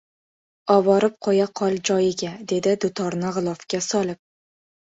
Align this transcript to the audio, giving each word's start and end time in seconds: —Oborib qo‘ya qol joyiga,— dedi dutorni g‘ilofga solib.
—Oborib 0.75 1.19
qo‘ya 1.27 1.45
qol 1.61 1.77
joyiga,— 1.91 2.31
dedi 2.53 2.73
dutorni 2.87 3.35
g‘ilofga 3.37 3.83
solib. 3.93 4.23